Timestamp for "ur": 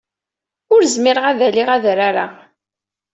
0.73-0.81